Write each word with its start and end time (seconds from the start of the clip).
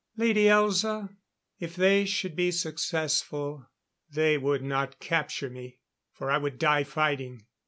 "Lady 0.17 0.45
Elza, 0.45 1.15
if 1.59 1.75
they 1.75 2.05
should 2.05 2.35
be 2.35 2.49
successful, 2.49 3.67
they 4.09 4.35
would 4.35 4.63
not 4.63 4.99
capture 4.99 5.47
me 5.51 5.77
for 6.11 6.31
I 6.31 6.39
would 6.39 6.57
die 6.57 6.83
fighting. 6.83 7.45